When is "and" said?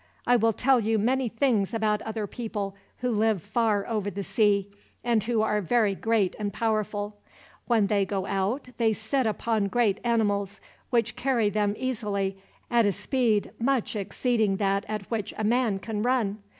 5.03-5.23, 6.39-6.51